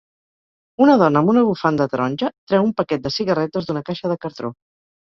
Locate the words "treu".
2.39-2.67